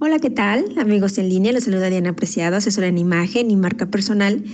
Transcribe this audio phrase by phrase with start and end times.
[0.00, 0.64] Hola, ¿qué tal?
[0.78, 4.44] Amigos en línea, los saluda Diana Preciado, asesora en imagen y marca personal.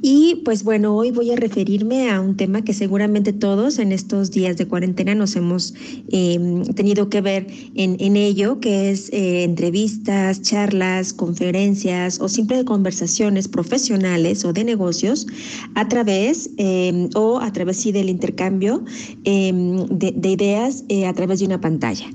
[0.00, 4.30] Y pues bueno, hoy voy a referirme a un tema que seguramente todos en estos
[4.30, 5.74] días de cuarentena nos hemos
[6.08, 13.46] em, tenido que ver en, ello, que es eh, entrevistas, charlas, conferencias o simple conversaciones
[13.46, 15.26] profesionales o de negocios
[15.74, 18.82] a través em, o a través sí del intercambio
[19.24, 22.06] em, de, ideas eh, a través de una pantalla.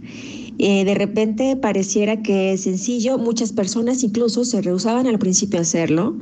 [0.61, 5.61] Eh, de repente pareciera que es sencillo, muchas personas incluso se rehusaban al principio a
[5.61, 6.19] hacerlo,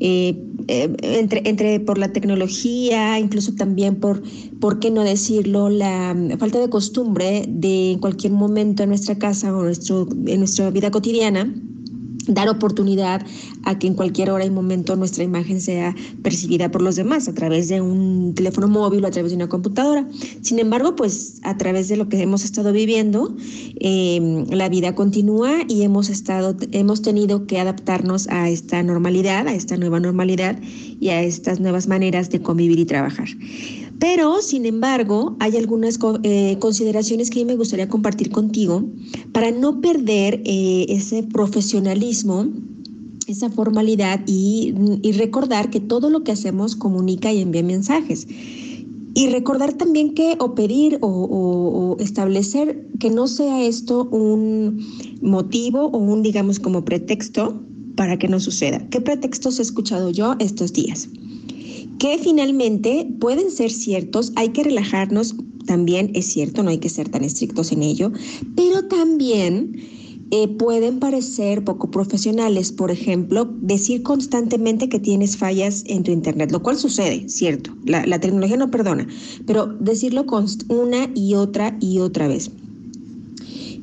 [0.00, 4.22] eh, eh, entre, entre por la tecnología, incluso también por,
[4.58, 9.54] ¿por qué no decirlo?, la falta de costumbre de en cualquier momento en nuestra casa
[9.54, 11.54] o nuestro, en nuestra vida cotidiana
[12.26, 13.24] dar oportunidad
[13.64, 17.34] a que en cualquier hora y momento nuestra imagen sea percibida por los demás a
[17.34, 20.08] través de un teléfono móvil o a través de una computadora.
[20.42, 23.34] Sin embargo, pues a través de lo que hemos estado viviendo,
[23.80, 29.54] em, la vida continúa y hemos estado, hemos tenido que adaptarnos a esta normalidad, a
[29.54, 30.58] esta nueva normalidad
[31.00, 33.28] y a estas nuevas maneras de convivir y trabajar.
[33.98, 38.84] Pero, sin embargo, hay algunas eh, consideraciones que me gustaría compartir contigo
[39.32, 42.48] para no perder eh, ese profesionalismo
[43.26, 44.74] esa formalidad y,
[45.16, 48.26] recordar que todo lo que hacemos comunica y envía mensajes.
[49.16, 54.84] Y recordar también que o pedir o, establecer que no sea esto un
[55.22, 57.62] motivo o un, digamos, como pretexto
[57.96, 58.86] para que no suceda.
[58.90, 61.08] ¿Qué pretextos he escuchado yo estos días?
[61.98, 65.34] Que finalmente pueden ser ciertos, hay que relajarnos,
[65.66, 68.12] también es cierto, no hay que ser tan estrictos en ello,
[68.54, 69.76] pero también
[70.30, 72.72] eh, pueden parecer poco profesionales.
[72.72, 78.18] Por ejemplo, decir constantemente que tienes fallas en tu Internet, lo cual sucede, cierto, la,
[78.18, 79.06] tecnología no perdona,
[79.46, 80.26] pero decirlo
[80.68, 82.50] una y otra y otra vez.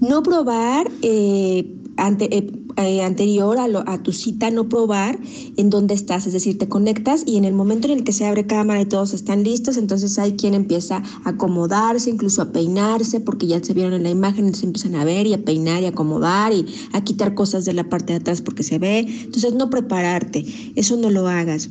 [0.02, 1.66] No probar eh,
[1.98, 5.20] ante, eh, eh, anterior a, a, tu cita no probar
[5.58, 8.26] en dónde estás, es decir, te conectas y en el momento en el que se
[8.26, 13.20] abre cámara y todos están listos, entonces hay quien empieza a acomodarse, incluso a peinarse,
[13.20, 15.86] porque ya se vieron en la imagen, entonces empiezan a ver y a peinar y
[15.86, 19.00] acomodar y a quitar cosas de la parte de atrás porque se ve.
[19.00, 21.70] Entonces no prepararte, eso no lo hagas.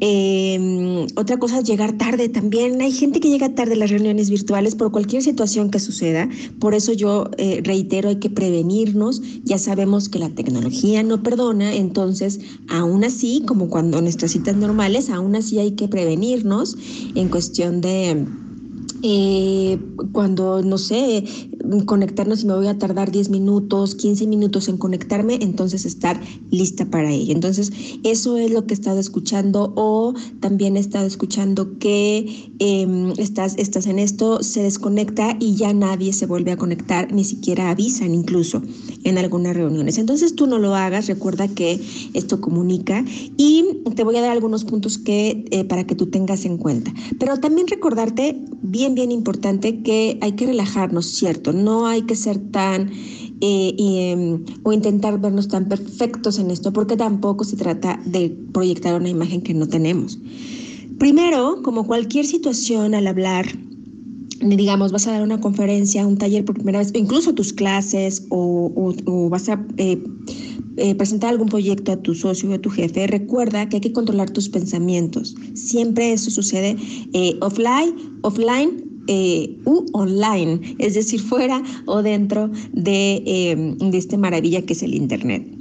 [0.00, 2.80] Eh, otra cosa es llegar tarde también.
[2.80, 6.28] Hay gente que llega tarde a las reuniones virtuales por cualquier situación que suceda.
[6.60, 9.22] Por eso yo eh, reitero, hay que prevenirnos.
[9.44, 15.10] Ya sabemos que la tecnología no perdona, entonces aún así, como cuando nuestras citas normales,
[15.10, 16.76] aún así hay que prevenirnos
[17.14, 18.26] en cuestión de
[19.02, 19.78] eh,
[20.12, 21.24] cuando, no sé,
[21.84, 26.86] conectarnos y me voy a tardar 10 minutos, 15 minutos en conectarme, entonces estar lista
[26.86, 27.32] para ello.
[27.32, 27.72] Entonces,
[28.04, 33.54] eso es lo que he estado escuchando o también he estado escuchando que em, estás,
[33.58, 38.14] estás en esto, se desconecta y ya nadie se vuelve a conectar, ni siquiera avisan
[38.14, 38.62] incluso
[39.04, 39.98] en algunas reuniones.
[39.98, 41.80] Entonces, tú no lo hagas, recuerda que
[42.14, 43.04] esto comunica
[43.36, 46.92] y te voy a dar algunos puntos que eh, para que tú tengas en cuenta.
[47.18, 51.52] Pero también recordarte bien bien importante que hay que relajarnos, ¿cierto?
[51.56, 52.90] No hay que ser tan
[53.42, 58.98] eh, em, o intentar vernos tan perfectos en esto, porque tampoco se trata de proyectar
[58.98, 60.18] una imagen que no tenemos.
[60.98, 63.46] Primero, como cualquier situación al hablar,
[64.40, 69.28] digamos, vas a dar una conferencia, un taller por primera vez, incluso tus clases, o,
[69.28, 70.02] vas a eh,
[70.78, 73.92] eh, presentar algún proyecto a tu socio o a tu jefe, recuerda que hay que
[73.92, 75.36] controlar tus pensamientos.
[75.52, 76.76] Siempre eso sucede
[77.42, 84.62] offline, offline eh, u online, es decir, fuera o dentro de, eh, de esta maravilla
[84.62, 85.56] que es el Internet.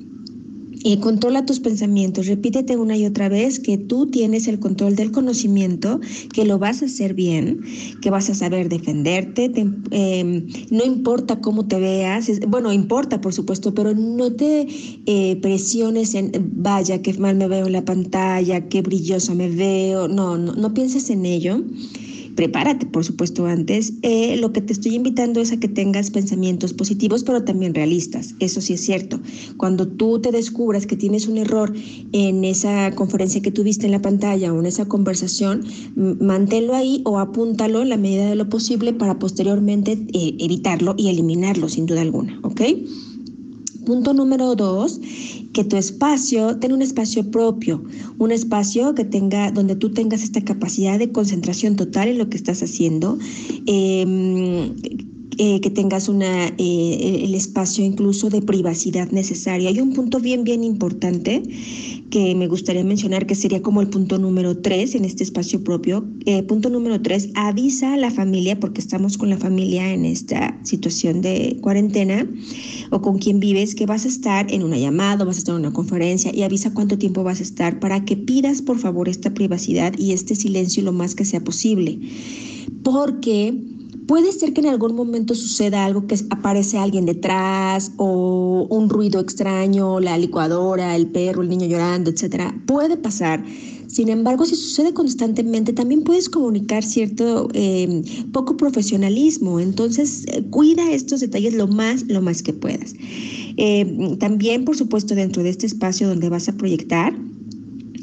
[0.88, 5.11] Y controla tus pensamientos, repítete una y otra vez que tú tienes el control del
[5.11, 6.00] conocimiento,
[6.31, 7.61] que lo vas a hacer bien,
[8.03, 9.51] que vas a saber defenderte,
[9.89, 14.67] em, no importa cómo te veas, bueno, importa por supuesto, pero no te
[15.07, 20.07] eh, presiones en, vaya, qué mal me veo en la pantalla, qué brilloso me veo,
[20.07, 21.63] no, no, no pienses en ello
[22.35, 23.94] prepárate, por supuesto, antes.
[24.01, 28.35] Eh, lo que te estoy invitando es a que tengas pensamientos positivos, pero también realistas.
[28.40, 29.19] Eso sí es cierto.
[29.58, 31.73] Cuando tú te descubras que tienes un error
[32.11, 35.66] en esa conferencia que tuviste en la pantalla o en esa conversación,
[35.96, 41.09] manténlo ahí o apúntalo en la medida de lo posible para posteriormente eh, evitarlo y
[41.09, 42.40] eliminarlo, sin duda alguna.
[42.43, 42.61] ¿Ok?
[43.85, 44.99] Punto número dos,
[45.53, 47.84] que tu espacio tenga un espacio propio,
[48.17, 52.37] un espacio que tenga, donde tú tengas esta capacidad de concentración total en lo que
[52.37, 53.17] estás haciendo.
[53.66, 54.76] Em,
[55.37, 59.70] eh, que tengas una, eh, el espacio incluso de privacidad necesaria.
[59.70, 61.43] Hay un punto bien, bien importante
[62.09, 66.05] que me gustaría mencionar, que sería como el punto número tres en este espacio propio.
[66.26, 70.58] Eh, punto número tres, avisa a la familia, porque estamos con la familia en esta
[70.64, 72.26] situación de cuarentena,
[72.91, 75.61] o con quien vives, que vas a estar en una llamada, vas a estar en
[75.61, 79.34] una conferencia, y avisa cuánto tiempo vas a estar para que pidas, por favor, esta
[79.34, 81.99] privacidad y este silencio lo más que sea posible.
[82.84, 83.53] Porque
[84.07, 89.19] Puede ser que en algún momento suceda algo que aparece alguien detrás o un ruido
[89.19, 92.53] extraño, la licuadora, el perro, el niño llorando, etcétera.
[92.67, 93.43] Puede pasar.
[93.87, 99.59] Sin embargo, si sucede constantemente, también puedes comunicar cierto eh, poco profesionalismo.
[99.59, 102.93] Entonces, eh, cuida estos detalles lo más, lo más que puedas.
[103.57, 107.16] Eh, también, por supuesto, dentro de este espacio donde vas a proyectar,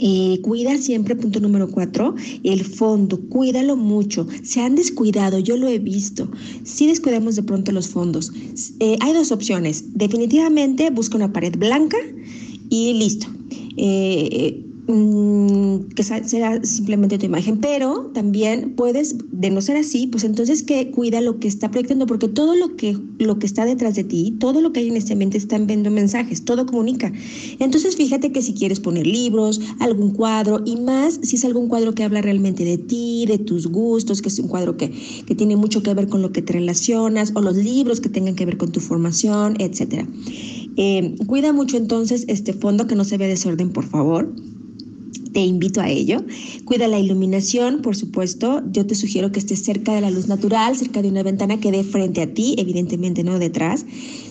[0.04, 4.26] eh, cuida siempre, punto número cuatro, el fondo, cuídalo mucho.
[4.42, 6.28] Se han descuidado, yo lo he visto.
[6.64, 8.32] Si descuidamos de pronto los fondos,
[8.80, 9.84] eh, hay dos opciones.
[9.94, 11.98] Definitivamente busca una pared blanca
[12.68, 13.28] y listo.
[13.76, 16.24] Eh, Mm, que sea
[16.64, 21.38] simplemente tu imagen, pero también puedes, de no ser así, pues entonces que cuida lo
[21.38, 24.72] que está proyectando, porque todo lo que, lo que está detrás de ti, todo lo
[24.72, 27.12] que hay en este ambiente están viendo mensajes, todo comunica.
[27.60, 31.94] Entonces fíjate que si quieres poner libros, algún cuadro, y más si es algún cuadro
[31.94, 34.90] que habla realmente de ti, de tus gustos, que es un cuadro que,
[35.24, 38.34] que tiene mucho que ver con lo que te relacionas, o los libros que tengan
[38.34, 40.08] que ver con tu formación, etcétera.
[40.76, 44.28] Eh, cuida mucho entonces este fondo que no se vea desorden, por favor
[45.32, 46.24] te invito a ello.
[46.64, 48.62] Cuida la iluminación, por supuesto.
[48.70, 51.70] Yo te sugiero que estés cerca de la luz natural, cerca de una ventana que
[51.70, 53.84] dé frente a ti, evidentemente no detrás.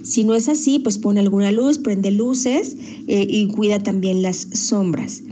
[0.03, 2.75] Si no es así, pues pone alguna luz, prende luces
[3.07, 5.23] eh, y cuida también las sombras.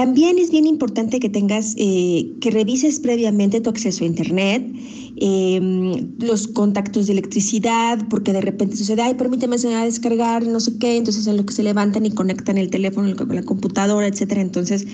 [0.00, 4.64] También es bien importante que tengas, eh, que revises previamente tu acceso a Internet,
[5.16, 10.78] em, los contactos de electricidad, porque de repente sucede, ay, permíteme a descargar, no sé
[10.78, 14.40] qué, entonces en lo que se levantan y conectan el teléfono la computadora, etcétera.
[14.40, 14.86] Entonces,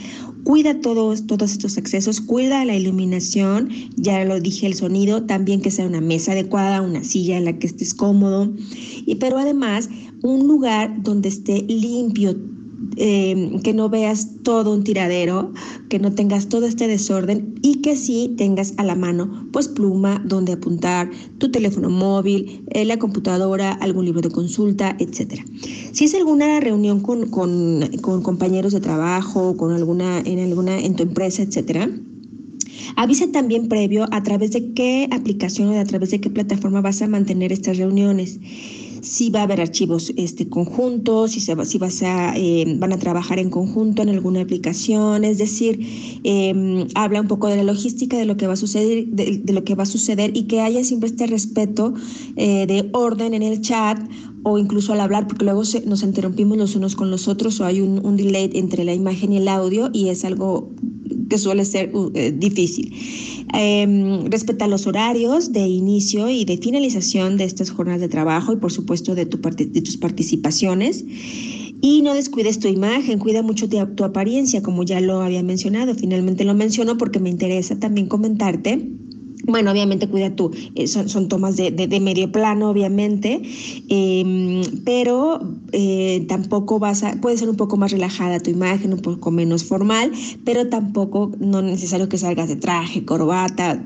[0.42, 5.70] cuida todos, todos estos accesos, cuida la iluminación, ya lo dije, el sonido, también que
[5.70, 8.52] sea una mesa adecuada, una silla en la que estés cómodo,
[9.06, 9.88] y, pero además
[10.22, 12.34] un lugar donde esté limpio,
[12.96, 15.52] Em, que no veas todo un tiradero,
[15.88, 20.22] que no tengas todo este desorden y que sí tengas a la mano pues pluma
[20.24, 25.44] donde apuntar, tu teléfono móvil, eh, la computadora, algún libro de consulta, etcétera.
[25.92, 30.96] Si es alguna reunión con, con, con compañeros de trabajo, con alguna, en alguna, en
[30.96, 31.90] tu empresa, etcétera,
[32.94, 37.02] Avisa también previo a través de qué aplicación o a través de qué plataforma vas
[37.02, 38.38] a mantener estas reuniones
[39.02, 42.93] si va a haber archivos este, conjuntos, si, se va, si vas a, eh, van
[42.93, 47.64] a trabajar en conjunto en alguna aplicación, es decir, em, habla un poco de la
[47.64, 50.60] logística de lo que va a suceder, de, lo que va a suceder y que
[50.60, 51.94] haya siempre este respeto
[52.37, 53.98] eh, de orden en el chat
[54.43, 57.81] o incluso al hablar, porque luego nos interrumpimos los unos con los otros o hay
[57.81, 60.70] un, un delay entre la imagen y el audio y es algo
[61.28, 62.93] que suele ser uh, eh, difícil.
[63.55, 68.56] Eh, respeta los horarios de inicio y de finalización de estas jornadas de trabajo y
[68.56, 71.05] por supuesto de, tu de tus participaciones.
[71.82, 75.94] Y no descuides tu imagen, cuida mucho de tu apariencia, como ya lo había mencionado.
[75.94, 78.88] Finalmente lo menciono porque me interesa también comentarte
[79.46, 83.40] bueno, obviamente cuida tú, eh, son, tomas de, medio plano, obviamente,
[83.88, 85.40] em, pero
[85.72, 89.64] eh, tampoco vas a, puede ser un poco más relajada tu imagen, un poco menos
[89.64, 90.12] formal,
[90.44, 93.82] pero tampoco no es necesario que salgas de traje, corbata,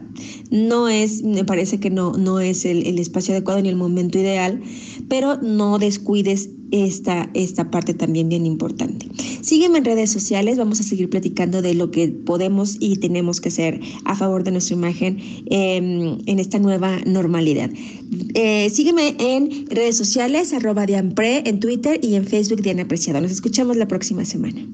[0.51, 4.19] no es, me parece que no, no es el, el espacio adecuado ni el momento
[4.19, 4.63] ideal,
[5.09, 9.06] pero no descuides esta, esta parte también bien importante.
[9.43, 13.48] Sígueme en redes sociales, vamos a seguir platicando de lo que podemos y tenemos que
[13.48, 17.70] hacer a favor de nuestra imagen em, en esta nueva normalidad.
[18.34, 23.20] Eh, sígueme en redes sociales, arroba Dianpre, en Twitter y en Facebook Diana Apreciado.
[23.20, 24.70] Nos escuchamos la próxima semana.